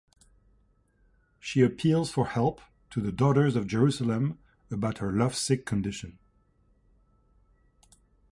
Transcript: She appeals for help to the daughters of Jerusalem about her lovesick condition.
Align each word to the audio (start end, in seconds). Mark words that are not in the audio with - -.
She 1.39 1.61
appeals 1.61 2.09
for 2.09 2.25
help 2.25 2.59
to 2.89 2.99
the 3.01 3.11
daughters 3.11 3.55
of 3.55 3.67
Jerusalem 3.67 4.39
about 4.71 4.97
her 4.97 5.11
lovesick 5.11 5.63
condition. 5.63 6.17